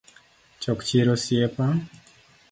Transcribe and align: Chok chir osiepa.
Chok 0.61 0.79
chir 0.87 1.11
osiepa. 1.13 1.67